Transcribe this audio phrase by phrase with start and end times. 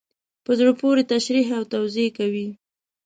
[0.45, 2.47] په زړه پوري تشریح او توضیح کوي.